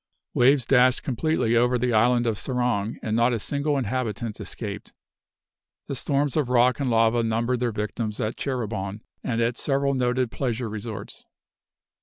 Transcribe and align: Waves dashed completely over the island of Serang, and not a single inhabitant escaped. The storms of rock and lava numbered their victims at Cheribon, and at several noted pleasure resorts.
Waves 0.33 0.65
dashed 0.65 1.03
completely 1.03 1.55
over 1.55 1.77
the 1.77 1.93
island 1.93 2.25
of 2.25 2.35
Serang, 2.39 2.97
and 3.03 3.15
not 3.15 3.33
a 3.33 3.37
single 3.37 3.77
inhabitant 3.77 4.39
escaped. 4.39 4.93
The 5.85 5.93
storms 5.93 6.35
of 6.35 6.49
rock 6.49 6.79
and 6.79 6.89
lava 6.89 7.21
numbered 7.21 7.59
their 7.59 7.71
victims 7.71 8.19
at 8.19 8.35
Cheribon, 8.35 9.01
and 9.23 9.39
at 9.39 9.57
several 9.57 9.93
noted 9.93 10.31
pleasure 10.31 10.69
resorts. 10.69 11.23